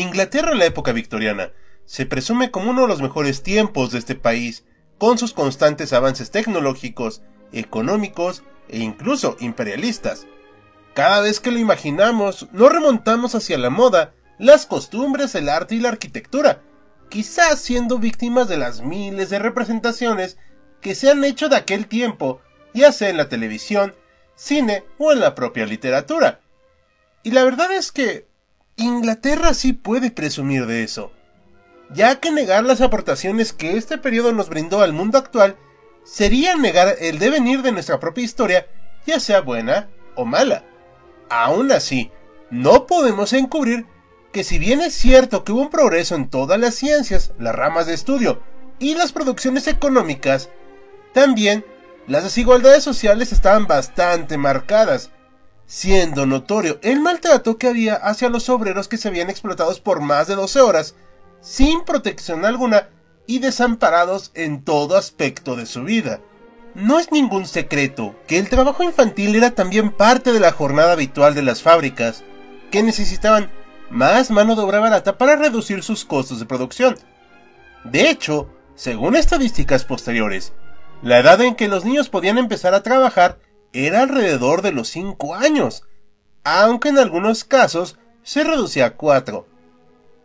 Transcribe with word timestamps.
Inglaterra 0.00 0.52
en 0.52 0.58
la 0.58 0.66
época 0.66 0.92
victoriana 0.92 1.52
se 1.84 2.04
presume 2.06 2.50
como 2.50 2.70
uno 2.70 2.82
de 2.82 2.88
los 2.88 3.00
mejores 3.00 3.42
tiempos 3.42 3.92
de 3.92 3.98
este 3.98 4.14
país, 4.14 4.64
con 4.98 5.18
sus 5.18 5.32
constantes 5.32 5.92
avances 5.92 6.30
tecnológicos, 6.30 7.22
económicos 7.52 8.42
e 8.68 8.78
incluso 8.78 9.36
imperialistas. 9.40 10.26
Cada 10.94 11.20
vez 11.20 11.40
que 11.40 11.50
lo 11.50 11.58
imaginamos, 11.58 12.48
nos 12.52 12.72
remontamos 12.72 13.34
hacia 13.34 13.58
la 13.58 13.70
moda, 13.70 14.14
las 14.38 14.66
costumbres, 14.66 15.34
el 15.34 15.48
arte 15.48 15.76
y 15.76 15.80
la 15.80 15.90
arquitectura, 15.90 16.62
quizás 17.08 17.60
siendo 17.60 17.98
víctimas 17.98 18.48
de 18.48 18.56
las 18.56 18.82
miles 18.82 19.30
de 19.30 19.38
representaciones 19.38 20.36
que 20.80 20.94
se 20.94 21.10
han 21.10 21.24
hecho 21.24 21.48
de 21.48 21.56
aquel 21.56 21.86
tiempo, 21.86 22.40
ya 22.74 22.92
sea 22.92 23.08
en 23.08 23.16
la 23.16 23.28
televisión, 23.28 23.94
cine 24.34 24.84
o 24.98 25.12
en 25.12 25.20
la 25.20 25.34
propia 25.34 25.66
literatura. 25.66 26.40
Y 27.22 27.30
la 27.30 27.44
verdad 27.44 27.72
es 27.72 27.92
que 27.92 28.25
Inglaterra 28.78 29.54
sí 29.54 29.72
puede 29.72 30.10
presumir 30.10 30.66
de 30.66 30.82
eso, 30.82 31.10
ya 31.90 32.20
que 32.20 32.30
negar 32.30 32.62
las 32.62 32.82
aportaciones 32.82 33.54
que 33.54 33.78
este 33.78 33.96
periodo 33.96 34.32
nos 34.32 34.50
brindó 34.50 34.82
al 34.82 34.92
mundo 34.92 35.16
actual 35.16 35.56
sería 36.04 36.56
negar 36.56 36.96
el 37.00 37.18
devenir 37.18 37.62
de 37.62 37.72
nuestra 37.72 37.98
propia 37.98 38.24
historia, 38.24 38.66
ya 39.06 39.18
sea 39.18 39.40
buena 39.40 39.88
o 40.14 40.26
mala. 40.26 40.62
Aún 41.30 41.72
así, 41.72 42.12
no 42.50 42.86
podemos 42.86 43.32
encubrir 43.32 43.86
que 44.30 44.44
si 44.44 44.58
bien 44.58 44.82
es 44.82 44.92
cierto 44.92 45.42
que 45.42 45.52
hubo 45.52 45.62
un 45.62 45.70
progreso 45.70 46.14
en 46.14 46.28
todas 46.28 46.60
las 46.60 46.74
ciencias, 46.74 47.32
las 47.38 47.54
ramas 47.54 47.86
de 47.86 47.94
estudio 47.94 48.42
y 48.78 48.94
las 48.94 49.10
producciones 49.10 49.68
económicas, 49.68 50.50
también 51.14 51.64
las 52.06 52.24
desigualdades 52.24 52.84
sociales 52.84 53.32
estaban 53.32 53.66
bastante 53.66 54.36
marcadas, 54.36 55.12
siendo 55.66 56.26
notorio 56.26 56.78
el 56.82 57.00
maltrato 57.00 57.58
que 57.58 57.68
había 57.68 57.94
hacia 57.94 58.28
los 58.28 58.48
obreros 58.48 58.88
que 58.88 58.98
se 58.98 59.08
habían 59.08 59.30
explotados 59.30 59.80
por 59.80 60.00
más 60.00 60.28
de 60.28 60.36
12 60.36 60.60
horas, 60.60 60.94
sin 61.40 61.84
protección 61.84 62.44
alguna 62.44 62.88
y 63.26 63.40
desamparados 63.40 64.30
en 64.34 64.64
todo 64.64 64.96
aspecto 64.96 65.56
de 65.56 65.66
su 65.66 65.82
vida. 65.82 66.20
No 66.74 66.98
es 66.98 67.10
ningún 67.10 67.46
secreto 67.46 68.14
que 68.26 68.38
el 68.38 68.48
trabajo 68.48 68.82
infantil 68.82 69.34
era 69.34 69.52
también 69.52 69.90
parte 69.90 70.32
de 70.32 70.40
la 70.40 70.52
jornada 70.52 70.92
habitual 70.92 71.34
de 71.34 71.42
las 71.42 71.62
fábricas, 71.62 72.22
que 72.70 72.82
necesitaban 72.82 73.50
más 73.90 74.30
mano 74.30 74.56
de 74.56 74.62
obra 74.62 74.80
barata 74.80 75.16
para 75.18 75.36
reducir 75.36 75.82
sus 75.82 76.04
costos 76.04 76.38
de 76.38 76.46
producción. 76.46 76.96
De 77.84 78.10
hecho, 78.10 78.48
según 78.74 79.16
estadísticas 79.16 79.84
posteriores, 79.84 80.52
la 81.02 81.18
edad 81.18 81.40
en 81.40 81.54
que 81.54 81.68
los 81.68 81.84
niños 81.84 82.08
podían 82.08 82.36
empezar 82.38 82.74
a 82.74 82.82
trabajar 82.82 83.38
era 83.72 84.02
alrededor 84.02 84.62
de 84.62 84.72
los 84.72 84.88
5 84.88 85.34
años, 85.34 85.84
aunque 86.44 86.88
en 86.88 86.98
algunos 86.98 87.44
casos 87.44 87.98
se 88.22 88.44
reducía 88.44 88.86
a 88.86 88.96
4. 88.96 89.46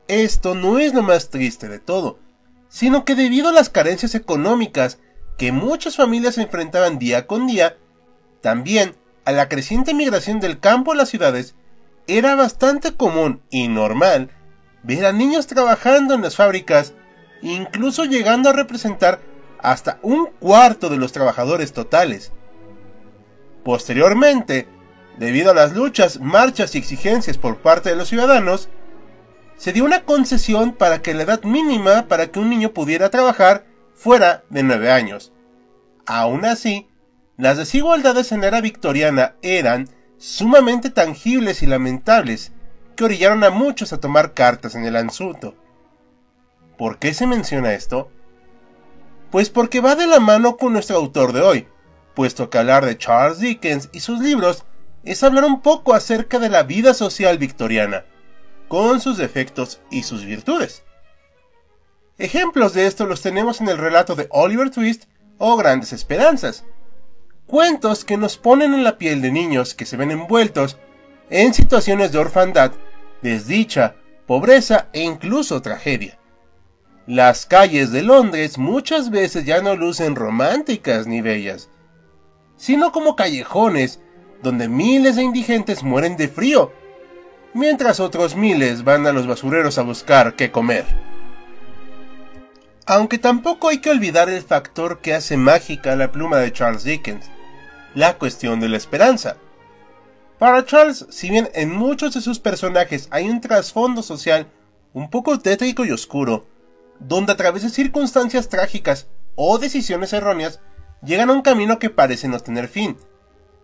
Esto 0.08 0.56
no 0.56 0.80
es 0.80 0.94
lo 0.94 1.04
más 1.04 1.30
triste 1.30 1.68
de 1.68 1.80
todo, 1.80 2.20
sino 2.70 3.06
que 3.06 3.16
debido 3.16 3.50
a 3.50 3.54
las 3.54 3.70
carencias 3.70 4.16
económicas 4.16 5.00
que 5.38 5.52
muchas 5.52 5.96
familias 5.96 6.38
enfrentaban 6.38 7.00
día 7.00 7.28
con 7.28 7.48
día, 7.48 7.78
también 8.42 8.96
a 9.26 9.32
la 9.32 9.50
creciente 9.50 9.94
migración 9.94 10.40
del 10.40 10.60
campo 10.60 10.92
a 10.92 10.96
las 10.96 11.10
ciudades, 11.10 11.56
era 12.08 12.36
bastante 12.36 12.96
común 12.96 13.42
y 13.50 13.68
normal 13.68 14.32
ver 14.84 15.06
a 15.06 15.14
niños 15.14 15.48
trabajando 15.48 16.14
en 16.14 16.22
las 16.22 16.36
fábricas, 16.36 16.94
incluso 17.42 18.06
llegando 18.06 18.50
a 18.50 18.54
representar 18.54 19.22
hasta 19.60 20.00
un 20.02 20.28
cuarto 20.40 20.90
de 20.90 20.98
los 20.98 21.12
trabajadores 21.12 21.74
totales. 21.74 22.32
Posteriormente, 23.64 24.68
debido 25.18 25.52
a 25.52 25.54
las 25.54 25.74
luchas, 25.74 26.20
marchas 26.20 26.76
y 26.76 26.78
exigencias 26.78 27.38
por 27.38 27.58
parte 27.58 27.90
de 27.90 27.96
los 27.96 28.10
ciudadanos, 28.10 28.70
se 29.58 29.74
dio 29.74 29.86
una 29.86 30.04
concesión 30.04 30.74
para 30.74 31.02
que 31.02 31.14
la 31.14 31.24
edad 31.24 31.44
mínima 31.44 32.08
para 32.08 32.32
que 32.32 32.40
un 32.40 32.50
niño 32.50 32.72
pudiera 32.72 33.10
trabajar 33.10 33.66
fuera 33.94 34.44
de 34.50 34.64
9 34.64 34.92
años. 34.92 35.32
Aún 36.08 36.46
así, 36.46 36.88
las 37.38 37.58
desigualdades 37.58 38.32
en 38.32 38.42
la 38.42 38.48
era 38.48 38.62
victoriana 38.62 39.36
eran 39.44 39.88
sumamente 40.18 40.90
tangibles 40.90 41.62
y 41.62 41.68
lamentables, 41.68 42.52
que 42.96 43.04
orillaron 43.04 43.44
a 43.44 43.50
muchos 43.50 43.94
a 43.94 44.00
tomar 44.00 44.34
cartas 44.34 44.76
en 44.76 44.86
el 44.86 44.96
asunto. 44.96 45.56
¿Por 46.78 46.98
qué 46.98 47.14
se 47.14 47.28
menciona 47.28 47.74
esto? 47.74 48.10
Pues 49.30 49.50
porque 49.50 49.80
va 49.80 49.96
de 49.96 50.08
la 50.08 50.20
mano 50.20 50.58
con 50.58 50.74
nuestro 50.74 50.98
autor 50.98 51.34
de 51.34 51.42
hoy, 51.42 51.68
puesto 52.14 52.50
que 52.50 52.58
hablar 52.58 52.86
de 52.86 52.98
Charles 52.98 53.40
Dickens 53.40 53.90
y 53.92 54.02
sus 54.02 54.20
libros 54.20 54.64
es 55.04 55.24
hablar 55.24 55.46
un 55.46 55.62
poco 55.62 55.94
acerca 55.94 56.40
de 56.40 56.50
la 56.50 56.64
vida 56.64 56.94
social 56.94 57.38
victoriana, 57.38 58.06
con 58.68 59.02
sus 59.02 59.18
defectos 59.18 59.82
y 59.90 60.04
sus 60.04 60.26
virtudes. 60.26 60.84
Ejemplos 62.18 62.74
de 62.74 62.86
esto 62.86 63.06
los 63.06 63.22
tenemos 63.22 63.62
en 63.62 63.70
el 63.70 63.78
relato 63.78 64.16
de 64.16 64.28
Oliver 64.30 64.70
Twist 64.70 65.06
o 65.38 65.58
Grandes 65.58 65.92
Esperanzas, 65.92 66.64
cuentos 67.48 68.06
que 68.06 68.18
nos 68.18 68.38
ponen 68.38 68.74
en 68.74 68.84
la 68.84 68.98
piel 68.98 69.22
de 69.22 69.32
niños 69.32 69.74
que 69.74 69.86
se 69.86 69.98
ven 69.98 70.12
envueltos 70.12 70.78
en 71.30 71.54
situaciones 71.54 72.12
de 72.12 72.20
orfandad, 72.20 72.74
desdicha, 73.22 73.96
pobreza 74.28 74.88
e 74.94 75.02
incluso 75.02 75.62
tragedia. 75.62 76.18
Las 77.08 77.46
calles 77.46 77.92
de 77.92 78.04
Londres 78.04 78.58
muchas 78.58 79.10
veces 79.10 79.46
ya 79.46 79.62
no 79.62 79.76
lucen 79.76 80.16
románticas 80.16 81.08
ni 81.08 81.22
bellas, 81.22 81.70
sino 82.62 82.92
como 82.92 83.16
callejones 83.16 84.02
donde 84.44 84.70
miles 84.70 85.16
de 85.16 85.24
indigentes 85.24 85.82
mueren 85.82 86.16
de 86.16 86.28
frío, 86.28 86.72
mientras 87.56 88.00
otros 88.00 88.36
miles 88.36 88.84
van 88.84 89.08
a 89.08 89.12
los 89.12 89.26
basureros 89.26 89.80
a 89.80 89.82
buscar 89.82 90.36
qué 90.36 90.52
comer. 90.52 90.86
Aunque 92.86 93.18
tampoco 93.18 93.70
hay 93.70 93.80
que 93.80 93.90
olvidar 93.90 94.30
el 94.30 94.44
factor 94.44 95.02
que 95.02 95.16
hace 95.16 95.38
mágica 95.38 95.96
la 95.96 96.12
pluma 96.12 96.38
de 96.38 96.54
Charles 96.54 96.84
Dickens, 96.84 97.32
la 97.96 98.20
cuestión 98.20 98.60
de 98.60 98.70
la 98.70 98.78
esperanza. 98.78 99.38
Para 100.38 100.64
Charles, 100.64 101.08
si 101.10 101.32
bien 101.32 101.50
en 101.56 101.76
muchos 101.76 102.14
de 102.14 102.22
sus 102.22 102.38
personajes 102.40 103.08
hay 103.10 103.28
un 103.28 103.42
trasfondo 103.42 104.04
social 104.04 104.46
un 104.94 105.10
poco 105.10 105.40
tétrico 105.40 105.84
y 105.84 105.92
oscuro, 105.92 106.46
donde 107.00 107.34
a 107.34 107.38
través 107.38 107.64
de 107.64 107.70
circunstancias 107.72 108.50
trágicas 108.50 109.08
o 109.34 109.58
decisiones 109.58 110.14
erróneas 110.14 110.60
llegan 111.04 111.30
a 111.30 111.34
un 111.34 111.42
camino 111.42 111.80
que 111.80 111.90
parece 111.90 112.28
no 112.28 112.40
tener 112.40 112.68
fin. 112.68 112.98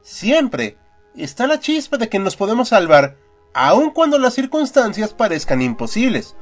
Siempre 0.02 0.78
está 1.16 1.48
la 1.48 1.59
chispa 1.59 1.98
de 1.98 2.09
que 2.09 2.20
nos 2.20 2.36
podemos 2.36 2.70
salvar, 2.70 3.18
aun 3.53 3.92
cuando 3.92 4.19
las 4.19 4.34
circunstancias 4.34 5.13
parezcan 5.13 5.62
imposibles. 5.62 6.36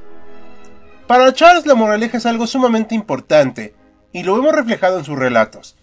Para 1.06 1.32
Charles 1.32 1.66
la 1.66 1.74
moraleja 1.74 2.18
es 2.18 2.26
algo 2.26 2.46
sumamente 2.46 2.94
importante, 2.94 3.74
y 4.12 4.22
lo 4.22 4.36
hemos 4.36 4.54
reflejado 4.54 4.98
en 4.98 5.04
sus 5.04 5.18
relatos. 5.18 5.76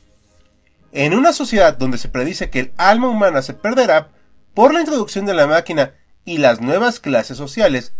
En 0.92 1.14
una 1.14 1.34
sociedad 1.34 1.78
donde 1.78 1.98
se 1.98 2.10
predice 2.10 2.50
que 2.50 2.60
el 2.60 2.74
alma 2.78 3.10
humana 3.10 3.42
se 3.42 3.54
perderá 3.54 4.10
por 4.54 4.74
la 4.74 4.82
introducción 4.82 5.26
de 5.26 5.34
la 5.34 5.48
máquina 5.48 5.94
y 6.26 6.38
las 6.38 6.62
nuevas 6.62 7.00
clases 7.00 7.38
sociales, 7.38 7.94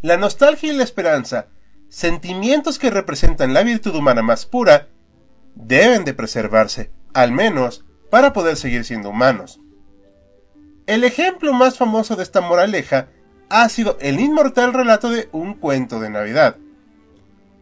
la 0.00 0.16
nostalgia 0.16 0.72
y 0.72 0.76
la 0.76 0.82
esperanza, 0.82 1.46
sentimientos 1.88 2.78
que 2.78 2.90
representan 2.90 3.54
la 3.54 3.62
virtud 3.62 3.94
humana 3.94 4.22
más 4.22 4.46
pura, 4.46 4.88
deben 5.54 6.04
de 6.04 6.14
preservarse, 6.14 6.90
al 7.14 7.32
menos 7.32 7.84
para 8.10 8.32
poder 8.32 8.56
seguir 8.56 8.84
siendo 8.84 9.10
humanos. 9.10 9.60
El 10.86 11.04
ejemplo 11.04 11.52
más 11.52 11.78
famoso 11.78 12.16
de 12.16 12.22
esta 12.22 12.40
moraleja 12.40 13.08
ha 13.48 13.68
sido 13.68 13.96
el 14.00 14.18
inmortal 14.18 14.72
relato 14.72 15.10
de 15.10 15.28
Un 15.32 15.54
cuento 15.54 16.00
de 16.00 16.10
Navidad. 16.10 16.56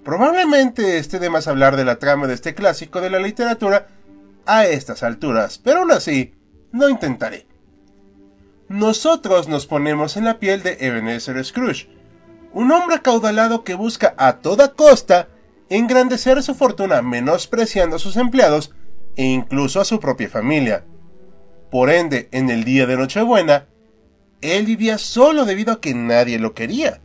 Probablemente 0.04 0.98
esté 0.98 1.18
de 1.18 1.30
más 1.30 1.46
hablar 1.46 1.76
de 1.76 1.84
la 1.84 1.98
trama 1.98 2.26
de 2.26 2.34
este 2.34 2.54
clásico 2.54 3.00
de 3.00 3.10
la 3.10 3.18
literatura 3.18 3.88
a 4.46 4.66
estas 4.66 5.02
alturas, 5.02 5.58
pero 5.58 5.80
aún 5.80 5.92
así, 5.92 6.34
no 6.72 6.88
intentaré. 6.88 7.46
nosotros 8.68 9.48
nos 9.48 9.66
ponemos 9.66 10.16
en 10.16 10.24
la 10.24 10.38
piel 10.38 10.62
de 10.62 10.76
Ebenezer 10.80 11.44
Scrooge, 11.44 11.88
un 12.52 12.70
hombre 12.70 12.96
acaudalado 12.96 13.64
que 13.64 13.74
busca 13.74 14.14
a 14.16 14.38
toda 14.38 14.74
costa 14.74 15.28
engrandecer 15.70 16.42
su 16.42 16.54
fortuna 16.54 17.00
menospreciando 17.00 17.96
a 17.96 17.98
sus 18.00 18.16
empleados 18.16 18.74
e 19.16 19.24
incluso 19.24 19.80
a 19.80 19.84
su 19.84 20.00
propia 20.00 20.28
familia. 20.28 20.84
Por 21.70 21.90
ende, 21.90 22.28
en 22.32 22.50
el 22.50 22.64
día 22.64 22.86
de 22.86 22.96
Nochebuena, 22.96 23.68
él 24.40 24.66
vivía 24.66 24.98
solo 24.98 25.44
debido 25.44 25.72
a 25.72 25.80
que 25.80 25.94
nadie 25.94 26.38
lo 26.38 26.54
quería. 26.54 27.00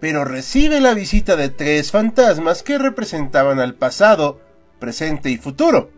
Pero 0.00 0.24
recibe 0.24 0.80
la 0.80 0.94
visita 0.94 1.34
de 1.36 1.48
tres 1.48 1.90
fantasmas 1.90 2.62
que 2.62 2.78
representaban 2.78 3.58
al 3.58 3.74
pasado, 3.74 4.40
presente 4.78 5.30
y 5.30 5.36
futuro. 5.36 5.90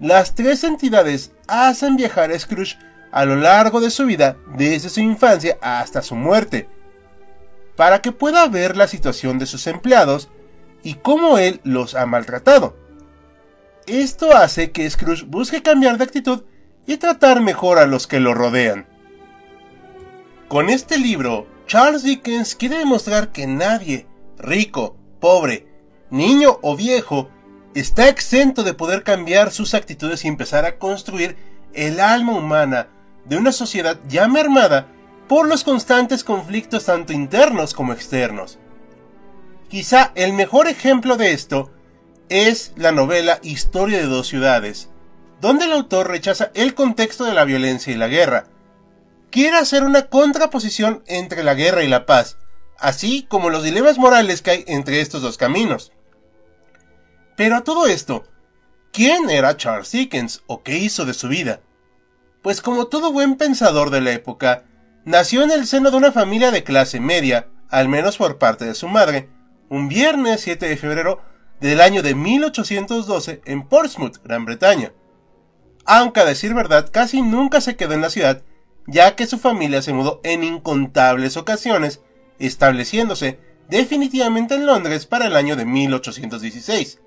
Las 0.00 0.34
tres 0.34 0.64
entidades 0.64 1.32
hacen 1.48 1.96
viajar 1.96 2.30
a 2.30 2.38
Scrooge 2.38 2.78
a 3.10 3.24
lo 3.24 3.36
largo 3.36 3.80
de 3.80 3.90
su 3.90 4.06
vida, 4.06 4.36
desde 4.56 4.88
su 4.88 5.00
infancia 5.00 5.58
hasta 5.60 6.02
su 6.02 6.14
muerte, 6.14 6.68
para 7.76 8.00
que 8.00 8.12
pueda 8.12 8.46
ver 8.48 8.76
la 8.76 8.88
situación 8.88 9.38
de 9.38 9.46
sus 9.46 9.66
empleados 9.66 10.30
y 10.86 10.94
cómo 10.94 11.36
él 11.36 11.60
los 11.64 11.96
ha 11.96 12.06
maltratado. 12.06 12.76
Esto 13.88 14.36
hace 14.36 14.70
que 14.70 14.88
Scrooge 14.88 15.24
busque 15.24 15.60
cambiar 15.60 15.98
de 15.98 16.04
actitud 16.04 16.44
y 16.86 16.98
tratar 16.98 17.40
mejor 17.40 17.78
a 17.80 17.86
los 17.86 18.06
que 18.06 18.20
lo 18.20 18.34
rodean. 18.34 18.86
Con 20.46 20.70
este 20.70 20.96
libro, 20.96 21.48
Charles 21.66 22.04
Dickens 22.04 22.54
quiere 22.54 22.78
demostrar 22.78 23.32
que 23.32 23.48
nadie, 23.48 24.06
rico, 24.38 24.96
pobre, 25.18 25.66
niño 26.10 26.60
o 26.62 26.76
viejo, 26.76 27.30
está 27.74 28.08
exento 28.08 28.62
de 28.62 28.72
poder 28.72 29.02
cambiar 29.02 29.50
sus 29.50 29.74
actitudes 29.74 30.24
y 30.24 30.28
empezar 30.28 30.64
a 30.66 30.78
construir 30.78 31.36
el 31.72 31.98
alma 31.98 32.32
humana 32.34 32.86
de 33.24 33.36
una 33.36 33.50
sociedad 33.50 33.98
ya 34.06 34.28
mermada 34.28 34.86
por 35.26 35.48
los 35.48 35.64
constantes 35.64 36.22
conflictos 36.22 36.84
tanto 36.84 37.12
internos 37.12 37.74
como 37.74 37.92
externos. 37.92 38.60
Quizá 39.68 40.12
el 40.14 40.32
mejor 40.32 40.68
ejemplo 40.68 41.16
de 41.16 41.32
esto 41.32 41.72
es 42.28 42.72
la 42.76 42.92
novela 42.92 43.38
Historia 43.42 43.98
de 43.98 44.06
dos 44.06 44.26
ciudades, 44.26 44.90
donde 45.40 45.64
el 45.66 45.72
autor 45.72 46.08
rechaza 46.08 46.50
el 46.54 46.74
contexto 46.74 47.24
de 47.24 47.34
la 47.34 47.44
violencia 47.44 47.92
y 47.92 47.96
la 47.96 48.08
guerra. 48.08 48.46
Quiere 49.30 49.56
hacer 49.56 49.82
una 49.82 50.06
contraposición 50.06 51.02
entre 51.06 51.42
la 51.42 51.54
guerra 51.54 51.82
y 51.82 51.88
la 51.88 52.06
paz, 52.06 52.38
así 52.78 53.24
como 53.28 53.50
los 53.50 53.64
dilemas 53.64 53.98
morales 53.98 54.42
que 54.42 54.50
hay 54.50 54.64
entre 54.66 55.00
estos 55.00 55.22
dos 55.22 55.36
caminos. 55.36 55.92
Pero 57.36 57.56
a 57.56 57.64
todo 57.64 57.86
esto, 57.86 58.24
¿quién 58.92 59.28
era 59.30 59.56
Charles 59.56 59.92
Dickens 59.92 60.42
o 60.46 60.62
qué 60.62 60.78
hizo 60.78 61.04
de 61.04 61.14
su 61.14 61.28
vida? 61.28 61.60
pues 62.46 62.60
como 62.60 62.86
todo 62.86 63.10
buen 63.10 63.34
pensador 63.34 63.90
de 63.90 64.00
la 64.00 64.12
época, 64.12 64.62
nació 65.04 65.42
en 65.42 65.50
el 65.50 65.66
seno 65.66 65.90
de 65.90 65.96
una 65.96 66.12
familia 66.12 66.52
de 66.52 66.62
clase 66.62 67.00
media, 67.00 67.48
al 67.70 67.88
menos 67.88 68.18
por 68.18 68.38
parte 68.38 68.64
de 68.64 68.76
su 68.76 68.86
madre, 68.86 69.28
un 69.68 69.88
viernes 69.88 70.40
7 70.42 70.68
de 70.68 70.76
febrero 70.76 71.20
del 71.60 71.80
año 71.80 72.02
de 72.02 72.14
1812 72.14 73.40
en 73.44 73.66
Portsmouth, 73.66 74.18
Gran 74.22 74.44
Bretaña. 74.44 74.92
Aunque 75.84 76.20
a 76.20 76.24
decir 76.24 76.54
verdad 76.54 76.90
casi 76.90 77.22
nunca 77.22 77.60
se 77.60 77.76
quedó 77.76 77.94
en 77.94 78.00
la 78.00 78.10
ciudad, 78.10 78.42
ya 78.86 79.16
que 79.16 79.26
su 79.26 79.38
familia 79.38 79.82
se 79.82 79.92
mudó 79.92 80.20
en 80.22 80.44
incontables 80.44 81.36
ocasiones, 81.36 82.00
estableciéndose 82.38 83.38
definitivamente 83.68 84.54
en 84.54 84.66
Londres 84.66 85.06
para 85.06 85.26
el 85.26 85.36
año 85.36 85.56
de 85.56 85.64
1816. 85.64 87.00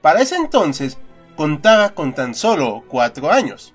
Para 0.00 0.20
ese 0.20 0.36
entonces 0.36 0.98
contaba 1.36 1.90
con 1.90 2.14
tan 2.14 2.34
solo 2.34 2.84
cuatro 2.88 3.30
años. 3.30 3.74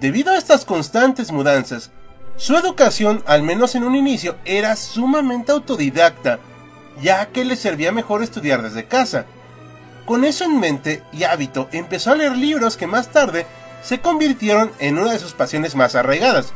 Debido 0.00 0.32
a 0.32 0.38
estas 0.38 0.64
constantes 0.64 1.32
mudanzas, 1.32 1.90
su 2.36 2.56
educación, 2.56 3.22
al 3.26 3.42
menos 3.42 3.74
en 3.74 3.84
un 3.84 3.94
inicio, 3.94 4.36
era 4.44 4.74
sumamente 4.74 5.52
autodidacta, 5.52 6.40
ya 7.00 7.26
que 7.26 7.44
le 7.44 7.56
servía 7.56 7.92
mejor 7.92 8.22
estudiar 8.22 8.62
desde 8.62 8.86
casa. 8.86 9.26
Con 10.06 10.24
eso 10.24 10.44
en 10.44 10.60
mente 10.60 11.02
y 11.12 11.24
hábito, 11.24 11.68
empezó 11.72 12.12
a 12.12 12.16
leer 12.16 12.36
libros 12.36 12.76
que 12.76 12.86
más 12.86 13.08
tarde 13.08 13.46
se 13.82 14.00
convirtieron 14.00 14.70
en 14.78 14.98
una 14.98 15.12
de 15.12 15.18
sus 15.18 15.32
pasiones 15.32 15.74
más 15.74 15.94
arraigadas. 15.94 16.52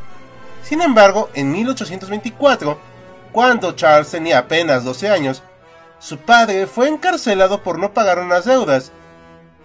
Sin 0.63 0.83
embargo, 0.83 1.31
en 1.35 1.53
1824, 1.53 2.79
cuando 3.33 3.73
Charles 3.73 4.11
tenía 4.11 4.39
apenas 4.39 4.85
12 4.85 5.09
años, 5.09 5.43
su 5.99 6.19
padre 6.19 6.67
fue 6.67 6.89
encarcelado 6.89 7.63
por 7.63 7.79
no 7.79 7.93
pagar 7.93 8.19
unas 8.19 8.45
deudas, 8.45 8.93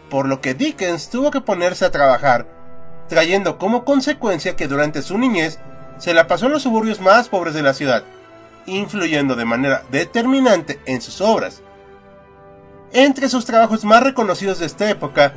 por 0.09 0.27
lo 0.27 0.41
que 0.41 0.53
Dickens 0.53 1.09
tuvo 1.09 1.31
que 1.31 1.41
ponerse 1.41 1.85
a 1.85 1.91
trabajar 1.91 2.47
trayendo 3.07 3.57
como 3.57 3.85
consecuencia 3.85 4.55
que 4.55 4.67
durante 4.67 5.01
su 5.01 5.17
niñez 5.17 5.59
se 5.97 6.13
la 6.13 6.27
pasó 6.27 6.47
en 6.47 6.53
los 6.53 6.63
suburbios 6.63 6.99
más 6.99 7.29
pobres 7.29 7.53
de 7.53 7.61
la 7.61 7.73
ciudad, 7.73 8.03
influyendo 8.65 9.35
de 9.35 9.45
manera 9.45 9.83
determinante 9.91 10.79
en 10.85 11.01
sus 11.01 11.21
obras. 11.21 11.61
Entre 12.91 13.29
sus 13.29 13.45
trabajos 13.45 13.85
más 13.85 14.03
reconocidos 14.03 14.59
de 14.59 14.65
esta 14.65 14.89
época 14.89 15.33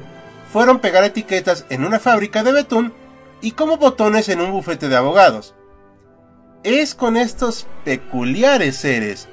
fueron 0.53 0.81
pegar 0.81 1.05
etiquetas 1.05 1.65
en 1.71 1.85
una 1.85 1.99
fábrica 1.99 2.43
de 2.43 2.53
betún 2.53 2.93
y 3.41 3.53
como 3.53 3.77
botones 3.77 4.29
en 4.29 4.41
un 4.41 4.53
bufete 4.53 4.89
de 4.89 4.97
abogados. 4.97 5.55
Es 6.63 6.95
con 6.95 7.17
estos 7.17 7.67
peculiares 7.85 8.77
seres 8.77 9.29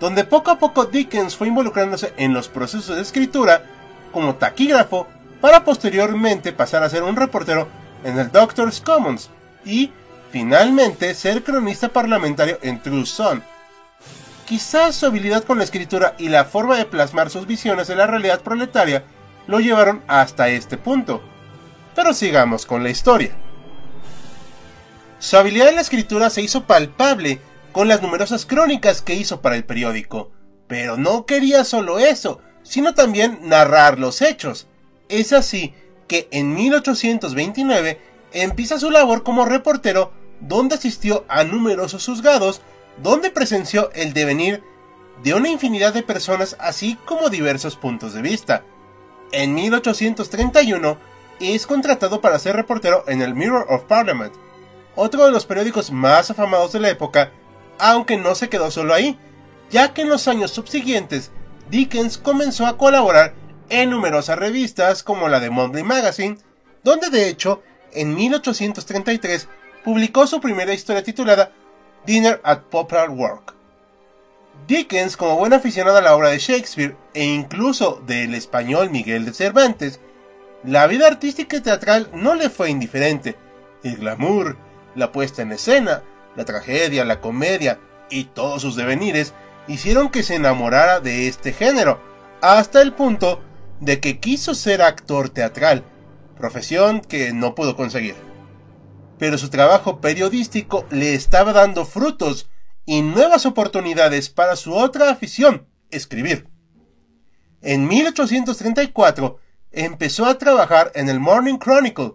donde 0.00 0.24
poco 0.24 0.50
a 0.50 0.58
poco 0.58 0.84
Dickens 0.84 1.36
fue 1.36 1.48
involucrándose 1.48 2.12
en 2.16 2.34
los 2.34 2.48
procesos 2.48 2.96
de 2.96 3.02
escritura 3.02 3.64
como 4.12 4.34
taquígrafo 4.34 5.06
para 5.40 5.64
posteriormente 5.64 6.52
pasar 6.52 6.82
a 6.82 6.90
ser 6.90 7.02
un 7.02 7.16
reportero 7.16 7.68
en 8.04 8.18
el 8.18 8.30
Doctor's 8.30 8.80
Commons 8.80 9.30
y 9.64 9.90
finalmente 10.36 11.14
ser 11.14 11.42
cronista 11.42 11.88
parlamentario 11.88 12.58
en 12.60 12.82
True 12.82 13.06
Sun. 13.06 13.42
Quizás 14.44 14.94
su 14.94 15.06
habilidad 15.06 15.44
con 15.44 15.56
la 15.56 15.64
escritura 15.64 16.14
y 16.18 16.28
la 16.28 16.44
forma 16.44 16.76
de 16.76 16.84
plasmar 16.84 17.30
sus 17.30 17.46
visiones 17.46 17.88
de 17.88 17.96
la 17.96 18.06
realidad 18.06 18.42
proletaria 18.42 19.04
lo 19.46 19.60
llevaron 19.60 20.02
hasta 20.08 20.50
este 20.50 20.76
punto. 20.76 21.22
Pero 21.94 22.12
sigamos 22.12 22.66
con 22.66 22.82
la 22.82 22.90
historia. 22.90 23.30
Su 25.20 25.38
habilidad 25.38 25.70
en 25.70 25.76
la 25.76 25.80
escritura 25.80 26.28
se 26.28 26.42
hizo 26.42 26.64
palpable 26.64 27.40
con 27.72 27.88
las 27.88 28.02
numerosas 28.02 28.44
crónicas 28.44 29.00
que 29.00 29.14
hizo 29.14 29.40
para 29.40 29.56
el 29.56 29.64
periódico. 29.64 30.32
Pero 30.66 30.98
no 30.98 31.24
quería 31.24 31.64
solo 31.64 31.98
eso, 31.98 32.42
sino 32.62 32.92
también 32.92 33.38
narrar 33.40 33.98
los 33.98 34.20
hechos. 34.20 34.66
Es 35.08 35.32
así 35.32 35.72
que 36.08 36.28
en 36.30 36.52
1829 36.52 37.98
empieza 38.32 38.78
su 38.78 38.90
labor 38.90 39.22
como 39.22 39.46
reportero 39.46 40.25
donde 40.40 40.74
asistió 40.74 41.24
a 41.28 41.44
numerosos 41.44 42.06
juzgados, 42.06 42.60
donde 43.02 43.30
presenció 43.30 43.90
el 43.92 44.12
devenir 44.12 44.62
de 45.22 45.34
una 45.34 45.48
infinidad 45.48 45.94
de 45.94 46.02
personas 46.02 46.56
así 46.58 46.98
como 47.04 47.30
diversos 47.30 47.76
puntos 47.76 48.12
de 48.14 48.22
vista. 48.22 48.64
En 49.32 49.54
1831 49.54 50.98
es 51.40 51.66
contratado 51.66 52.20
para 52.20 52.38
ser 52.38 52.56
reportero 52.56 53.04
en 53.06 53.22
el 53.22 53.34
Mirror 53.34 53.66
of 53.68 53.84
Parliament, 53.84 54.32
otro 54.94 55.24
de 55.24 55.32
los 55.32 55.44
periódicos 55.44 55.90
más 55.90 56.30
afamados 56.30 56.72
de 56.72 56.80
la 56.80 56.90
época, 56.90 57.32
aunque 57.78 58.16
no 58.16 58.34
se 58.34 58.48
quedó 58.48 58.70
solo 58.70 58.94
ahí, 58.94 59.18
ya 59.70 59.92
que 59.92 60.02
en 60.02 60.08
los 60.08 60.28
años 60.28 60.52
subsiguientes 60.52 61.30
Dickens 61.70 62.18
comenzó 62.18 62.66
a 62.66 62.78
colaborar 62.78 63.34
en 63.68 63.90
numerosas 63.90 64.38
revistas 64.38 65.02
como 65.02 65.28
la 65.28 65.40
de 65.40 65.50
Monthly 65.50 65.82
Magazine, 65.82 66.38
donde 66.84 67.10
de 67.10 67.28
hecho 67.28 67.62
en 67.92 68.14
1833 68.14 69.48
publicó 69.86 70.26
su 70.26 70.40
primera 70.40 70.74
historia 70.74 71.04
titulada 71.04 71.52
Dinner 72.04 72.40
at 72.42 72.62
Popular 72.62 73.08
Work. 73.08 73.54
Dickens, 74.66 75.16
como 75.16 75.36
buen 75.36 75.52
aficionado 75.52 75.98
a 75.98 76.02
la 76.02 76.16
obra 76.16 76.30
de 76.30 76.40
Shakespeare 76.40 76.96
e 77.14 77.22
incluso 77.22 78.02
del 78.04 78.34
español 78.34 78.90
Miguel 78.90 79.24
de 79.24 79.32
Cervantes, 79.32 80.00
la 80.64 80.88
vida 80.88 81.06
artística 81.06 81.56
y 81.56 81.60
teatral 81.60 82.08
no 82.12 82.34
le 82.34 82.50
fue 82.50 82.68
indiferente. 82.68 83.36
El 83.84 83.98
glamour, 83.98 84.56
la 84.96 85.12
puesta 85.12 85.42
en 85.42 85.52
escena, 85.52 86.02
la 86.34 86.44
tragedia, 86.44 87.04
la 87.04 87.20
comedia 87.20 87.78
y 88.10 88.24
todos 88.24 88.62
sus 88.62 88.74
devenires 88.74 89.34
hicieron 89.68 90.08
que 90.08 90.24
se 90.24 90.34
enamorara 90.34 90.98
de 90.98 91.28
este 91.28 91.52
género, 91.52 92.00
hasta 92.40 92.82
el 92.82 92.92
punto 92.92 93.40
de 93.78 94.00
que 94.00 94.18
quiso 94.18 94.56
ser 94.56 94.82
actor 94.82 95.28
teatral, 95.28 95.84
profesión 96.36 97.02
que 97.02 97.32
no 97.32 97.54
pudo 97.54 97.76
conseguir. 97.76 98.16
Pero 99.18 99.38
su 99.38 99.48
trabajo 99.48 100.00
periodístico 100.00 100.86
le 100.90 101.14
estaba 101.14 101.52
dando 101.52 101.84
frutos 101.84 102.50
y 102.84 103.02
nuevas 103.02 103.46
oportunidades 103.46 104.30
para 104.30 104.56
su 104.56 104.74
otra 104.74 105.10
afición, 105.10 105.66
escribir. 105.90 106.48
En 107.62 107.86
1834 107.88 109.38
empezó 109.72 110.26
a 110.26 110.38
trabajar 110.38 110.92
en 110.94 111.08
el 111.08 111.18
Morning 111.18 111.58
Chronicle 111.58 112.14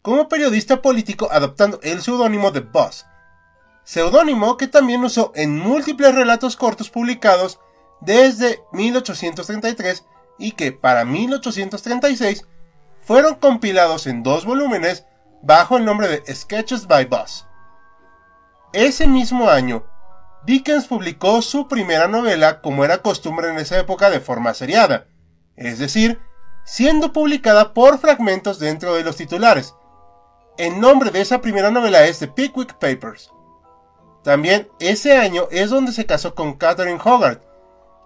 como 0.00 0.28
periodista 0.28 0.82
político 0.82 1.28
adoptando 1.30 1.80
el 1.82 2.02
seudónimo 2.02 2.50
de 2.50 2.60
Boss, 2.60 3.06
seudónimo 3.84 4.56
que 4.56 4.68
también 4.68 5.02
usó 5.04 5.32
en 5.34 5.58
múltiples 5.58 6.14
relatos 6.14 6.56
cortos 6.56 6.90
publicados 6.90 7.58
desde 8.00 8.60
1833 8.72 10.04
y 10.38 10.52
que 10.52 10.72
para 10.72 11.04
1836 11.04 12.46
fueron 13.00 13.36
compilados 13.36 14.06
en 14.06 14.22
dos 14.22 14.44
volúmenes 14.44 15.04
bajo 15.42 15.76
el 15.76 15.84
nombre 15.84 16.08
de 16.08 16.34
Sketches 16.34 16.86
by 16.86 17.06
Boss. 17.06 17.46
Ese 18.72 19.06
mismo 19.06 19.50
año, 19.50 19.84
Dickens 20.44 20.86
publicó 20.86 21.42
su 21.42 21.68
primera 21.68 22.08
novela 22.08 22.60
como 22.60 22.84
era 22.84 22.98
costumbre 22.98 23.50
en 23.50 23.58
esa 23.58 23.78
época 23.78 24.08
de 24.08 24.20
forma 24.20 24.54
seriada, 24.54 25.06
es 25.56 25.78
decir, 25.78 26.20
siendo 26.64 27.12
publicada 27.12 27.74
por 27.74 27.98
fragmentos 27.98 28.58
dentro 28.58 28.94
de 28.94 29.04
los 29.04 29.16
titulares. 29.16 29.74
El 30.58 30.80
nombre 30.80 31.10
de 31.10 31.20
esa 31.20 31.40
primera 31.40 31.70
novela 31.70 32.04
es 32.06 32.18
The 32.18 32.28
Pickwick 32.28 32.74
Papers. 32.74 33.30
También 34.22 34.68
ese 34.78 35.16
año 35.16 35.48
es 35.50 35.70
donde 35.70 35.92
se 35.92 36.06
casó 36.06 36.34
con 36.34 36.54
Catherine 36.54 37.00
Hogarth, 37.02 37.42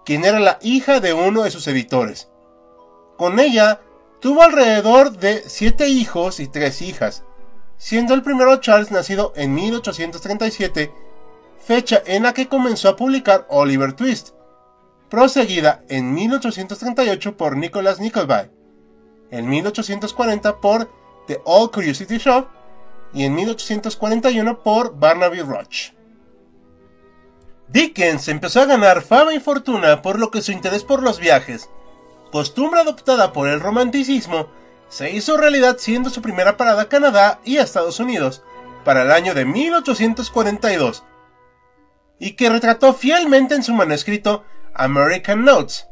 quien 0.05 0.25
era 0.25 0.39
la 0.39 0.57
hija 0.61 0.99
de 0.99 1.13
uno 1.13 1.43
de 1.43 1.51
sus 1.51 1.67
editores. 1.67 2.29
Con 3.17 3.39
ella 3.39 3.81
tuvo 4.21 4.41
alrededor 4.41 5.11
de 5.11 5.43
siete 5.47 5.87
hijos 5.87 6.39
y 6.39 6.47
tres 6.47 6.81
hijas, 6.81 7.23
siendo 7.77 8.13
el 8.13 8.23
primero 8.23 8.57
Charles 8.57 8.91
nacido 8.91 9.33
en 9.35 9.53
1837, 9.53 10.91
fecha 11.63 12.01
en 12.05 12.23
la 12.23 12.33
que 12.33 12.47
comenzó 12.47 12.89
a 12.89 12.95
publicar 12.95 13.45
Oliver 13.49 13.93
Twist, 13.93 14.29
proseguida 15.09 15.83
en 15.89 16.13
1838 16.13 17.37
por 17.37 17.55
Nicholas 17.55 17.99
Nickleby, 17.99 18.49
en 19.31 19.49
1840 19.49 20.59
por 20.59 20.89
The 21.27 21.41
Old 21.45 21.71
Curiosity 21.71 22.17
Shop 22.17 22.47
y 23.13 23.23
en 23.23 23.35
1841 23.35 24.63
por 24.63 24.97
Barnaby 24.97 25.41
Roach. 25.41 25.91
Dickens 27.69 28.29
empezó 28.29 28.61
a 28.61 28.65
ganar 28.65 29.01
fama 29.01 29.33
y 29.33 29.39
fortuna 29.39 30.01
por 30.01 30.19
lo 30.19 30.31
que 30.31 30.41
su 30.41 30.53
interés 30.53 30.83
por 30.83 31.03
los 31.03 31.19
viajes, 31.19 31.69
costumbre 32.31 32.79
adoptada 32.79 33.33
por 33.33 33.49
el 33.49 33.59
romanticismo, 33.59 34.47
se 34.89 35.11
hizo 35.11 35.37
realidad 35.37 35.77
siendo 35.79 36.09
su 36.09 36.21
primera 36.21 36.57
parada 36.57 36.83
a 36.83 36.89
Canadá 36.89 37.39
y 37.43 37.57
a 37.57 37.63
Estados 37.63 37.99
Unidos 37.99 38.43
para 38.83 39.01
el 39.01 39.11
año 39.11 39.33
de 39.33 39.45
1842, 39.45 41.03
y 42.19 42.31
que 42.33 42.49
retrató 42.49 42.93
fielmente 42.93 43.55
en 43.55 43.63
su 43.63 43.73
manuscrito 43.73 44.45
American 44.73 45.43
Notes. 45.43 45.87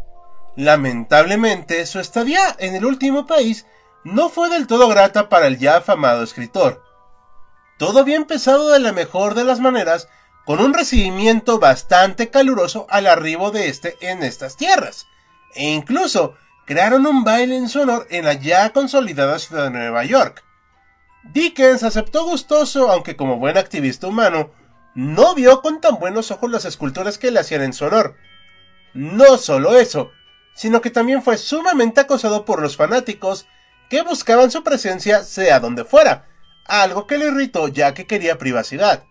Lamentablemente, 0.56 1.86
su 1.86 2.00
estadía 2.00 2.56
en 2.60 2.76
el 2.76 2.86
último 2.86 3.26
país 3.26 3.66
no 4.06 4.30
fue 4.30 4.50
del 4.50 4.68
todo 4.68 4.88
grata 4.88 5.28
para 5.28 5.48
el 5.48 5.58
ya 5.58 5.78
afamado 5.78 6.24
escritor. 6.24 6.84
Todo 7.78 8.00
había 8.00 8.16
empezado 8.16 8.70
de 8.70 8.80
la 8.80 8.94
mejor 8.94 9.34
de 9.34 9.44
las 9.44 9.60
maneras, 9.60 10.08
con 10.46 10.60
un 10.60 10.74
recibimiento 10.74 11.60
bastante 11.60 12.30
caluroso 12.30 12.86
al 12.90 13.08
arribo 13.08 13.52
de 13.52 13.68
este 13.68 13.98
en 14.00 14.24
estas 14.24 14.56
tierras, 14.56 15.08
e 15.56 15.66
incluso 15.66 16.36
crearon 16.66 17.06
un 17.06 17.24
baile 17.24 17.56
en 17.56 17.70
su 17.70 17.82
honor 17.82 18.08
en 18.10 18.26
la 18.26 18.34
ya 18.34 18.72
consolidada 18.72 19.40
ciudad 19.40 19.66
de 19.66 19.72
Nueva 19.72 20.04
York. 20.04 20.44
Dickens 21.24 21.84
aceptó 21.84 22.26
gustoso, 22.26 22.92
aunque 22.92 23.16
como 23.16 23.38
buen 23.38 23.58
activista 23.58 24.08
humano, 24.08 24.52
no 24.94 25.36
vio 25.36 25.62
con 25.62 25.82
tan 25.82 26.00
buenos 26.00 26.32
ojos 26.32 26.52
las 26.52 26.66
esculturas 26.66 27.18
que 27.18 27.32
le 27.32 27.40
hacían 27.40 27.62
en 27.62 27.74
su 27.74 27.86
honor. 27.86 28.16
No 28.94 29.38
solo 29.38 29.78
eso, 29.78 30.12
sino 30.56 30.82
que 30.82 30.90
también 30.90 31.22
fue 31.22 31.38
sumamente 31.38 32.02
acosado 32.02 32.46
por 32.46 32.62
los 32.62 32.78
fanáticos 32.78 33.48
que 33.90 34.02
buscaban 34.02 34.52
su 34.52 34.64
presencia 34.64 35.24
sea 35.24 35.60
donde 35.60 35.84
fuera, 35.84 36.28
algo 36.66 37.06
que 37.08 37.18
le 37.18 37.28
irritó 37.28 37.68
ya 37.68 37.94
que 37.94 38.08
quería 38.08 38.38
privacidad. 38.38 39.04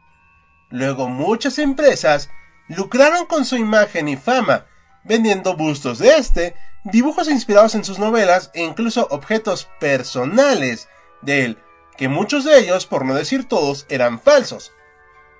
Luego 0.71 1.09
muchas 1.09 1.59
empresas 1.59 2.31
lucraron 2.69 3.27
con 3.27 3.45
su 3.45 3.57
imagen 3.57 4.09
y 4.09 4.17
fama, 4.17 4.67
vendiendo 5.05 5.57
bustos 5.57 5.99
de 5.99 6.17
este, 6.17 6.57
dibujos 6.85 7.29
inspirados 7.29 7.75
en 7.75 7.85
sus 7.85 7.99
novelas 7.99 8.51
e 8.55 8.63
incluso 8.63 9.09
objetos 9.11 9.69
personales 9.81 10.89
de 11.23 11.45
él, 11.45 11.59
que 11.97 12.09
muchos 12.09 12.45
de 12.45 12.59
ellos, 12.59 12.87
por 12.87 13.05
no 13.05 13.15
decir 13.15 13.49
todos, 13.49 13.87
eran 13.89 14.21
falsos. 14.21 14.73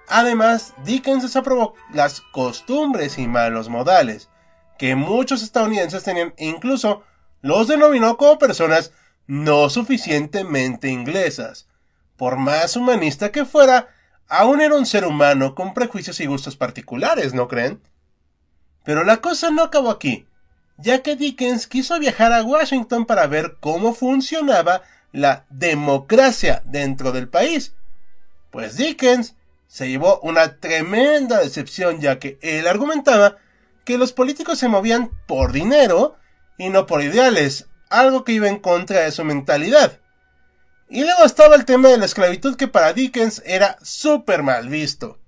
Además, 0.09 0.75
Dickens 0.85 1.23
desaprobó 1.23 1.75
las 1.93 2.21
costumbres 2.21 3.19
y 3.19 3.27
malos 3.27 3.69
modales 3.69 4.29
que 4.79 4.97
muchos 4.97 5.43
estadounidenses 5.43 6.03
tenían 6.03 6.35
e 6.37 6.47
incluso 6.47 7.05
los 7.43 7.69
denominó 7.69 8.17
como 8.17 8.39
personas 8.39 8.93
no 9.27 9.71
suficientemente 9.71 10.89
inglesas. 10.89 11.69
Por 12.17 12.37
más 12.37 12.77
humanista 12.77 13.33
que 13.33 13.45
fuera, 13.45 13.89
aún 14.29 14.61
era 14.61 14.75
un 14.75 14.87
ser 14.87 15.05
humano 15.05 15.55
con 15.55 15.75
prejuicios 15.75 16.21
y 16.21 16.27
gustos 16.27 16.57
particulares, 16.57 17.35
¿no 17.35 17.49
creen? 17.49 17.81
Pero 18.85 19.05
la 19.05 19.19
cosa 19.19 19.51
no 19.51 19.63
acabó 19.63 19.91
aquí, 19.91 20.27
ya 20.77 21.03
que 21.03 21.17
Dickens 21.17 21.67
quiso 21.67 21.99
viajar 21.99 22.33
a 22.33 22.43
Washington 22.43 23.07
para 23.07 23.27
ver 23.27 23.57
cómo 23.61 23.95
funcionaba 23.95 24.83
la 25.13 25.45
democracia 25.51 26.63
dentro 26.65 27.13
del 27.13 27.29
país. 27.29 27.75
Pues 28.51 28.77
Dickens 28.77 29.37
se 29.67 29.89
llevó 29.89 30.21
una 30.21 30.59
tremenda 30.59 31.41
decepción 31.41 32.01
ya 32.01 32.19
que 32.19 32.39
él 32.43 32.67
argumentaba 32.67 33.39
que 33.85 33.99
los 33.99 34.13
políticos 34.13 34.59
se 34.59 34.69
movían 34.69 35.11
por 35.27 35.53
dinero 35.53 36.17
y 36.57 36.69
no 36.69 36.87
por 36.87 37.03
ideales, 37.03 37.69
algo 37.91 38.25
que 38.25 38.33
iba 38.33 38.49
en 38.49 38.59
contra 38.59 39.01
de 39.01 39.13
su 39.13 39.25
mentalidad. 39.25 40.01
Y 40.89 41.03
luego 41.03 41.25
estaba 41.25 41.55
el 41.57 41.65
tema 41.65 41.89
de 41.89 41.99
la 41.99 42.05
esclavitud 42.05 42.57
que 42.57 42.69
para 42.69 42.93
Dickens 42.93 43.43
era 43.45 43.77
súper 43.83 44.43
mal 44.43 44.69
visto. 44.69 45.19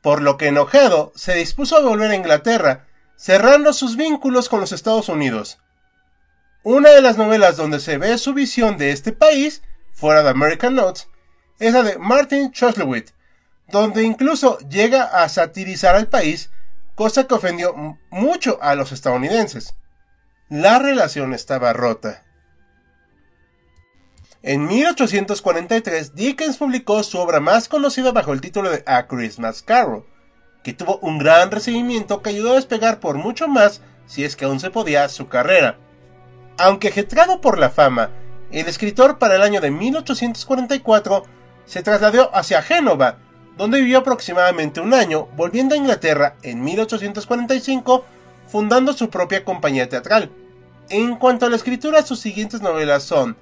Por 0.00 0.22
lo 0.22 0.36
que 0.36 0.48
enojado, 0.48 1.12
se 1.14 1.34
dispuso 1.34 1.76
a 1.76 1.80
volver 1.82 2.10
a 2.10 2.16
Inglaterra, 2.16 2.87
cerrando 3.18 3.72
sus 3.72 3.96
vínculos 3.96 4.48
con 4.48 4.60
los 4.60 4.72
Estados 4.72 5.08
Unidos. 5.08 5.58
Una 6.62 6.90
de 6.90 7.02
las 7.02 7.18
novelas 7.18 7.56
donde 7.56 7.80
se 7.80 7.98
ve 7.98 8.16
su 8.16 8.32
visión 8.32 8.78
de 8.78 8.92
este 8.92 9.12
país, 9.12 9.62
fuera 9.92 10.22
de 10.22 10.30
American 10.30 10.76
Notes, 10.76 11.08
es 11.58 11.72
la 11.72 11.82
de 11.82 11.98
Martin 11.98 12.52
Chuzzlewit, 12.52 13.10
donde 13.66 14.04
incluso 14.04 14.58
llega 14.68 15.02
a 15.02 15.28
satirizar 15.28 15.96
al 15.96 16.06
país, 16.06 16.50
cosa 16.94 17.26
que 17.26 17.34
ofendió 17.34 17.74
mucho 18.10 18.58
a 18.62 18.76
los 18.76 18.92
estadounidenses. 18.92 19.74
La 20.48 20.78
relación 20.78 21.34
estaba 21.34 21.72
rota. 21.72 22.24
En 24.42 24.66
1843, 24.66 26.14
Dickens 26.14 26.56
publicó 26.56 27.02
su 27.02 27.18
obra 27.18 27.40
más 27.40 27.68
conocida 27.68 28.12
bajo 28.12 28.32
el 28.32 28.40
título 28.40 28.70
de 28.70 28.84
A 28.86 29.08
Christmas 29.08 29.62
Carol, 29.62 30.06
que 30.62 30.72
tuvo 30.72 30.98
un 30.98 31.18
gran 31.18 31.50
recibimiento 31.50 32.22
que 32.22 32.30
ayudó 32.30 32.52
a 32.52 32.56
despegar 32.56 33.00
por 33.00 33.16
mucho 33.16 33.48
más, 33.48 33.80
si 34.06 34.24
es 34.24 34.36
que 34.36 34.44
aún 34.44 34.60
se 34.60 34.70
podía, 34.70 35.08
su 35.08 35.28
carrera. 35.28 35.76
Aunque 36.58 36.88
ajetrado 36.88 37.40
por 37.40 37.58
la 37.58 37.70
fama, 37.70 38.10
el 38.50 38.66
escritor 38.66 39.18
para 39.18 39.36
el 39.36 39.42
año 39.42 39.60
de 39.60 39.70
1844 39.70 41.24
se 41.66 41.82
trasladó 41.82 42.34
hacia 42.34 42.62
Génova, 42.62 43.18
donde 43.56 43.80
vivió 43.80 43.98
aproximadamente 43.98 44.80
un 44.80 44.94
año, 44.94 45.26
volviendo 45.36 45.74
a 45.74 45.78
Inglaterra 45.78 46.36
en 46.42 46.62
1845, 46.62 48.04
fundando 48.46 48.92
su 48.92 49.10
propia 49.10 49.44
compañía 49.44 49.88
teatral. 49.88 50.30
En 50.88 51.16
cuanto 51.16 51.44
a 51.44 51.50
la 51.50 51.56
escritura, 51.56 52.02
sus 52.02 52.20
siguientes 52.20 52.62
novelas 52.62 53.02
son 53.02 53.36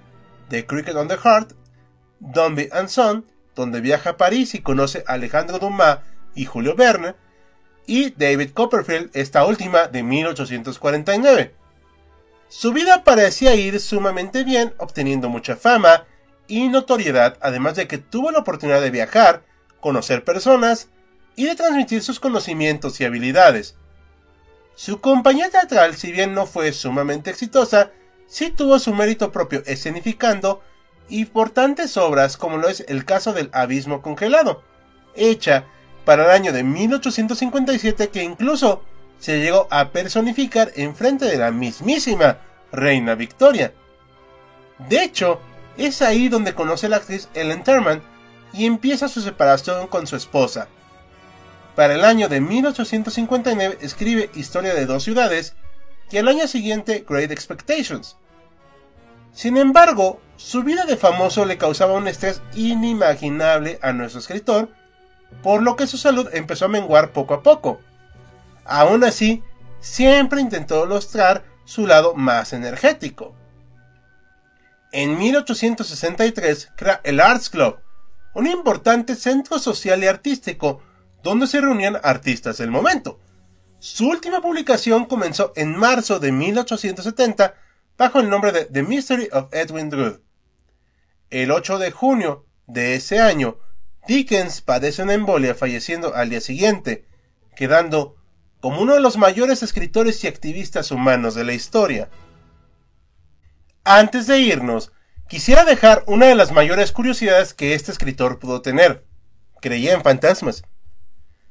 The 0.48 0.66
Cricket 0.66 0.96
on 0.96 1.08
the 1.08 1.16
Heart, 1.16 1.52
Dombey 2.18 2.68
and 2.72 2.88
Son, 2.88 3.24
donde 3.54 3.80
viaja 3.80 4.10
a 4.10 4.16
París 4.16 4.54
y 4.54 4.60
conoce 4.60 5.04
a 5.06 5.12
Alejandro 5.12 5.58
Dumas 5.58 6.00
y 6.36 6.44
Julio 6.44 6.76
Verne, 6.76 7.16
y 7.86 8.10
David 8.10 8.50
Copperfield, 8.52 9.10
esta 9.14 9.44
última 9.44 9.88
de 9.88 10.04
1849. 10.04 11.54
Su 12.48 12.72
vida 12.72 13.02
parecía 13.02 13.54
ir 13.56 13.80
sumamente 13.80 14.44
bien, 14.44 14.74
obteniendo 14.78 15.28
mucha 15.28 15.56
fama 15.56 16.04
y 16.46 16.68
notoriedad, 16.68 17.36
además 17.40 17.74
de 17.74 17.88
que 17.88 17.98
tuvo 17.98 18.30
la 18.30 18.38
oportunidad 18.38 18.80
de 18.80 18.90
viajar, 18.90 19.42
conocer 19.80 20.22
personas 20.22 20.88
y 21.34 21.46
de 21.46 21.56
transmitir 21.56 22.02
sus 22.02 22.20
conocimientos 22.20 23.00
y 23.00 23.04
habilidades. 23.04 23.76
Su 24.74 25.00
compañía 25.00 25.50
teatral, 25.50 25.96
si 25.96 26.12
bien 26.12 26.34
no 26.34 26.46
fue 26.46 26.72
sumamente 26.72 27.30
exitosa, 27.30 27.90
sí 28.26 28.50
tuvo 28.50 28.78
su 28.78 28.94
mérito 28.94 29.32
propio 29.32 29.62
escenificando 29.66 30.62
importantes 31.08 31.96
obras 31.96 32.36
como 32.36 32.58
lo 32.58 32.68
es 32.68 32.84
el 32.88 33.04
caso 33.04 33.32
del 33.32 33.48
Abismo 33.52 34.02
Congelado, 34.02 34.62
hecha 35.14 35.66
para 36.06 36.24
el 36.24 36.30
año 36.30 36.52
de 36.52 36.62
1857 36.62 38.08
que 38.10 38.22
incluso 38.22 38.82
se 39.18 39.40
llegó 39.40 39.66
a 39.70 39.90
personificar 39.90 40.70
en 40.76 40.94
frente 40.94 41.24
de 41.24 41.36
la 41.36 41.50
mismísima 41.50 42.38
Reina 42.70 43.16
Victoria. 43.16 43.74
De 44.88 45.02
hecho, 45.02 45.40
es 45.76 46.02
ahí 46.02 46.28
donde 46.28 46.54
conoce 46.54 46.86
a 46.86 46.90
la 46.90 46.98
actriz 46.98 47.28
Ellen 47.34 47.64
Terman 47.64 48.02
y 48.52 48.66
empieza 48.66 49.08
su 49.08 49.20
separación 49.20 49.88
con 49.88 50.06
su 50.06 50.14
esposa. 50.14 50.68
Para 51.74 51.94
el 51.94 52.04
año 52.04 52.28
de 52.28 52.40
1859 52.40 53.78
escribe 53.80 54.30
Historia 54.34 54.74
de 54.74 54.86
dos 54.86 55.02
ciudades, 55.02 55.56
y 56.08 56.18
al 56.18 56.28
año 56.28 56.46
siguiente 56.46 57.04
Great 57.06 57.32
Expectations. 57.32 58.16
Sin 59.32 59.56
embargo, 59.56 60.20
su 60.36 60.62
vida 60.62 60.84
de 60.84 60.96
famoso 60.96 61.44
le 61.44 61.58
causaba 61.58 61.94
un 61.94 62.06
estrés 62.06 62.42
inimaginable 62.54 63.80
a 63.82 63.92
nuestro 63.92 64.20
escritor, 64.20 64.70
por 65.42 65.62
lo 65.62 65.76
que 65.76 65.86
su 65.86 65.98
salud 65.98 66.28
empezó 66.32 66.64
a 66.64 66.68
menguar 66.68 67.12
poco 67.12 67.34
a 67.34 67.42
poco. 67.42 67.80
Aún 68.64 69.04
así, 69.04 69.42
siempre 69.80 70.40
intentó 70.40 70.86
mostrar 70.86 71.44
su 71.64 71.86
lado 71.86 72.14
más 72.14 72.52
energético. 72.52 73.34
En 74.92 75.18
1863 75.18 76.72
crea 76.76 77.00
el 77.04 77.20
Arts 77.20 77.50
Club, 77.50 77.78
un 78.34 78.46
importante 78.46 79.14
centro 79.14 79.58
social 79.58 80.02
y 80.02 80.06
artístico 80.06 80.80
donde 81.22 81.46
se 81.46 81.60
reunían 81.60 81.98
artistas 82.02 82.58
del 82.58 82.70
momento. 82.70 83.18
Su 83.78 84.08
última 84.08 84.40
publicación 84.40 85.04
comenzó 85.04 85.52
en 85.56 85.76
marzo 85.76 86.18
de 86.18 86.32
1870 86.32 87.54
bajo 87.96 88.20
el 88.20 88.30
nombre 88.30 88.52
de 88.52 88.64
The 88.66 88.82
Mystery 88.82 89.28
of 89.32 89.52
Edwin 89.52 89.90
Drood. 89.90 90.20
El 91.30 91.50
8 91.50 91.78
de 91.78 91.90
junio 91.90 92.46
de 92.66 92.94
ese 92.94 93.20
año, 93.20 93.58
Dickens 94.06 94.60
padece 94.60 95.02
una 95.02 95.14
embolia 95.14 95.54
falleciendo 95.54 96.14
al 96.14 96.30
día 96.30 96.40
siguiente, 96.40 97.04
quedando 97.56 98.16
como 98.60 98.80
uno 98.80 98.94
de 98.94 99.00
los 99.00 99.16
mayores 99.16 99.62
escritores 99.62 100.22
y 100.22 100.28
activistas 100.28 100.90
humanos 100.90 101.34
de 101.34 101.44
la 101.44 101.52
historia. 101.52 102.08
Antes 103.84 104.26
de 104.26 104.40
irnos, 104.40 104.92
quisiera 105.28 105.64
dejar 105.64 106.04
una 106.06 106.26
de 106.26 106.34
las 106.34 106.52
mayores 106.52 106.92
curiosidades 106.92 107.54
que 107.54 107.74
este 107.74 107.92
escritor 107.92 108.38
pudo 108.38 108.62
tener. 108.62 109.04
Creía 109.60 109.92
en 109.92 110.02
fantasmas. 110.02 110.64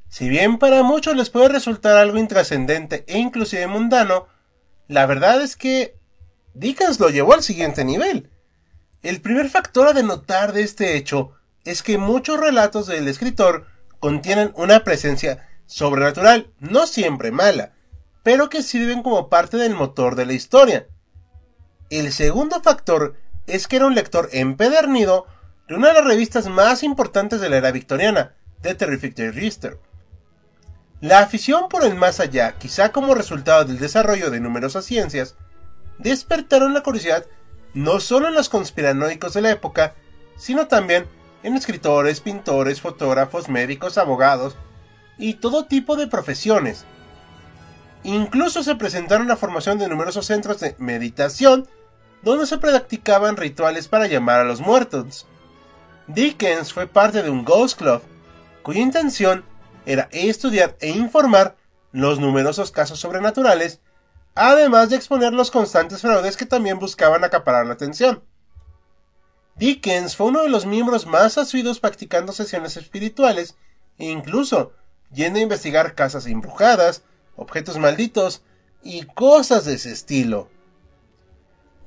Si 0.09 0.29
bien 0.29 0.57
para 0.59 0.83
muchos 0.83 1.15
les 1.15 1.29
puede 1.29 1.49
resultar 1.49 1.97
algo 1.97 2.17
intrascendente 2.17 3.03
e 3.07 3.17
inclusive 3.17 3.67
mundano, 3.67 4.27
la 4.87 5.05
verdad 5.05 5.41
es 5.41 5.55
que 5.55 5.97
Dickens 6.53 6.99
lo 6.99 7.09
llevó 7.09 7.33
al 7.33 7.43
siguiente 7.43 7.83
nivel. 7.83 8.29
El 9.01 9.21
primer 9.21 9.49
factor 9.49 9.87
a 9.87 9.93
denotar 9.93 10.53
de 10.53 10.61
este 10.61 10.95
hecho 10.95 11.34
es 11.65 11.83
que 11.83 11.97
muchos 11.97 12.39
relatos 12.39 12.87
del 12.87 13.07
escritor 13.07 13.67
contienen 13.99 14.53
una 14.55 14.83
presencia 14.83 15.49
sobrenatural, 15.65 16.51
no 16.59 16.85
siempre 16.85 17.31
mala, 17.31 17.73
pero 18.23 18.49
que 18.49 18.63
sirven 18.63 19.03
como 19.03 19.29
parte 19.29 19.57
del 19.57 19.73
motor 19.73 20.15
de 20.15 20.27
la 20.27 20.33
historia. 20.33 20.87
El 21.89 22.11
segundo 22.11 22.61
factor 22.61 23.15
es 23.47 23.67
que 23.67 23.75
era 23.75 23.87
un 23.87 23.95
lector 23.95 24.29
empedernido 24.31 25.25
de 25.67 25.75
una 25.75 25.89
de 25.89 25.95
las 25.95 26.05
revistas 26.05 26.47
más 26.47 26.83
importantes 26.83 27.41
de 27.41 27.49
la 27.49 27.57
era 27.57 27.71
victoriana, 27.71 28.35
The 28.61 28.75
Terrific 28.75 29.17
Register. 29.17 29.79
La 31.01 31.19
afición 31.19 31.67
por 31.69 31.83
el 31.83 31.95
más 31.95 32.19
allá, 32.19 32.53
quizá 32.57 32.91
como 32.91 33.15
resultado 33.15 33.65
del 33.65 33.79
desarrollo 33.79 34.31
de 34.31 34.39
numerosas 34.39 34.85
ciencias, 34.85 35.35
despertaron 35.97 36.73
la 36.73 36.81
curiosidad 36.81 37.25
no 37.73 37.99
solo 37.99 38.27
en 38.27 38.33
los 38.33 38.49
conspiranoicos 38.49 39.33
de 39.33 39.41
la 39.41 39.51
época, 39.51 39.93
sino 40.37 40.67
también 40.67 41.07
en 41.45 41.55
escritores, 41.55 42.21
pintores, 42.21 42.81
fotógrafos, 42.81 43.49
médicos, 43.49 43.99
abogados 43.99 44.57
y 45.19 45.35
todo 45.35 45.65
tipo 45.65 45.95
de 45.95 46.07
profesiones. 46.07 46.85
Incluso 48.03 48.63
se 48.63 48.73
presentaron 48.73 49.27
la 49.27 49.37
formación 49.37 49.77
de 49.77 49.87
numerosos 49.87 50.25
centros 50.25 50.59
de 50.59 50.75
meditación 50.79 51.67
donde 52.23 52.47
se 52.47 52.57
practicaban 52.57 53.37
rituales 53.37 53.87
para 53.87 54.07
llamar 54.07 54.39
a 54.39 54.43
los 54.43 54.59
muertos. 54.59 55.27
Dickens 56.07 56.73
fue 56.73 56.87
parte 56.87 57.21
de 57.21 57.29
un 57.29 57.45
Ghost 57.45 57.77
Club, 57.77 58.01
cuya 58.63 58.81
intención 58.81 59.45
era 59.85 60.09
estudiar 60.11 60.75
e 60.79 60.89
informar 60.89 61.55
los 61.91 62.19
numerosos 62.19 62.71
casos 62.71 62.99
sobrenaturales, 62.99 63.81
además 64.33 64.89
de 64.89 64.95
exponer 64.95 65.31
los 65.31 65.51
constantes 65.51 66.01
fraudes 66.01 66.37
que 66.37 66.47
también 66.47 66.79
buscaban 66.79 67.23
acaparar 67.23 67.67
la 67.67 67.73
atención. 67.73 68.23
Dickens 69.55 70.17
fue 70.17 70.27
uno 70.27 70.43
de 70.43 70.49
los 70.49 70.65
miembros 70.65 71.05
más 71.05 71.37
asiduos 71.37 71.79
practicando 71.79 72.33
sesiones 72.33 72.75
espirituales 72.75 73.55
e 73.97 74.05
incluso 74.05 74.73
yendo 75.11 75.39
a 75.39 75.43
investigar 75.43 75.95
casas 75.95 76.25
embrujadas, 76.25 77.03
objetos 77.37 77.77
malditos 77.77 78.41
y 78.83 79.03
cosas 79.03 79.63
de 79.65 79.75
ese 79.75 79.93
estilo. 79.93 80.49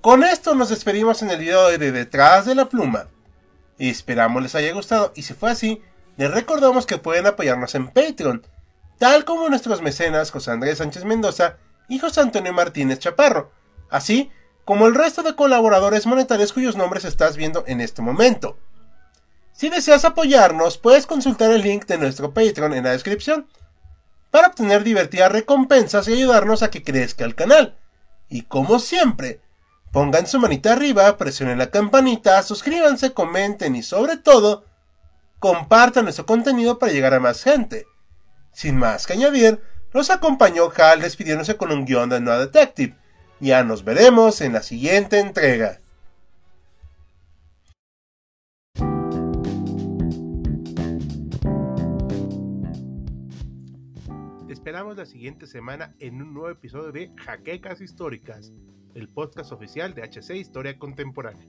Con 0.01 0.25
esto 0.25 0.55
nos 0.55 0.71
despedimos 0.71 1.23
en 1.23 1.31
el 1.31 1.39
video 1.39 1.77
de 1.77 1.93
Detrás 1.93 2.47
de 2.47 2.55
la 2.55 2.71
Pluma. 2.71 3.09
Esperamos 3.79 4.43
les 4.43 4.55
haya 4.55 4.73
gustado 4.73 5.13
y 5.15 5.23
si 5.23 5.35
fue 5.35 5.51
así, 5.51 5.83
les 6.17 6.31
recordamos 6.31 6.87
que 6.87 6.99
pueden 6.99 7.27
apoyarnos 7.27 7.75
en 7.75 7.89
Patreon, 7.89 8.47
tal 8.99 9.25
como 9.25 9.49
nuestros 9.49 9.83
mecenas 9.83 10.31
José 10.31 10.53
Andrés 10.53 10.79
Sánchez 10.79 11.05
Mendoza 11.05 11.59
y 11.87 11.99
José 11.99 12.23
Antonio 12.23 12.53
Martínez 12.53 12.99
Chaparro, 12.99 13.53
así 13.91 14.31
como 14.69 14.87
el 14.87 14.95
resto 14.95 15.23
de 15.23 15.35
colaboradores 15.35 16.05
monetarios 16.05 16.53
cuyos 16.53 16.77
nombres 16.77 17.07
estás 17.07 17.39
viendo 17.39 17.65
en 17.67 17.81
este 17.81 18.03
momento. 18.03 18.59
Si 19.55 19.71
deseas 19.71 20.05
apoyarnos, 20.05 20.77
puedes 20.77 21.07
consultar 21.07 21.51
el 21.53 21.63
link 21.63 21.87
de 21.87 21.97
nuestro 21.97 22.35
Patreon 22.35 22.75
en 22.75 22.85
la 22.85 22.91
descripción 22.91 23.47
para 24.31 24.49
obtener 24.49 24.85
divertidas 24.85 25.33
recompensas 25.33 26.07
y 26.07 26.13
ayudarnos 26.13 26.63
a 26.63 26.71
que 26.71 26.83
crezca 26.83 27.25
el 27.25 27.35
canal. 27.35 27.79
Y 28.29 28.43
como 28.43 28.79
siempre, 28.79 29.41
pongan 29.91 30.27
su 30.27 30.39
manita 30.39 30.75
arriba, 30.75 31.17
presionen 31.17 31.57
la 31.57 31.71
campanita, 31.71 32.43
suscríbanse, 32.43 33.15
comenten 33.15 33.75
y 33.75 33.83
sobre 33.83 34.19
todo, 34.19 34.67
compartan 35.39 36.05
nuestro 36.05 36.27
contenido 36.27 36.79
para 36.79 36.93
llegar 36.93 37.15
a 37.15 37.21
más 37.21 37.43
gente. 37.43 37.87
Sin 38.53 38.77
más 38.77 39.07
que 39.07 39.15
añadir, 39.15 39.63
nos 39.95 40.11
acompañó 40.11 40.71
Hal 40.77 41.01
despidiéndose 41.01 41.57
con 41.57 41.73
un 41.73 41.87
guion 41.87 42.11
de 42.11 42.21
No 42.21 42.39
Detective 42.39 42.99
ya 43.41 43.65
nos 43.65 43.85
veremos 43.85 44.41
en 44.41 44.53
la 44.53 44.63
siguiente 44.63 45.21
entrega. 45.21 45.81
esperamos 54.69 54.99
la 54.99 55.07
siguiente 55.07 55.47
semana 55.47 55.95
en 55.99 56.21
un 56.21 56.35
nuevo 56.35 56.51
episodio 56.51 56.93
de 56.93 57.11
Jaquecas 57.17 57.81
Históricas, 57.81 58.53
el 58.95 59.09
podcast 59.09 59.51
oficial 59.51 59.95
de 59.95 60.03
HC 60.03 60.37
Historia 60.37 60.79
Contemporánea. 60.79 61.49